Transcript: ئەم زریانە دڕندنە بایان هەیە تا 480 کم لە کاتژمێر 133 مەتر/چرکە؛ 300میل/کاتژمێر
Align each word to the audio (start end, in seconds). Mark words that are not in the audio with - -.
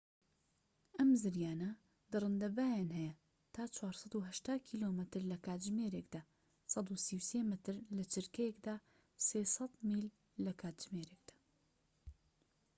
ئەم 0.97 1.09
زریانە 1.21 1.69
دڕندنە 2.11 2.49
بایان 2.57 2.89
هەیە 2.99 3.13
تا 3.53 3.61
480 3.77 4.67
کم 4.67 4.91
لە 5.31 5.37
کاتژمێر 5.45 5.93
133 6.73 7.51
مەتر/چرکە؛ 7.97 8.77
300میل/کاتژمێر 9.29 11.09